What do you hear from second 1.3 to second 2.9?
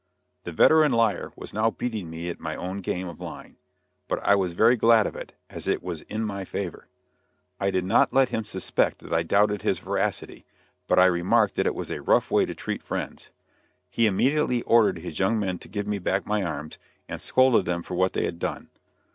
was now beating me at my own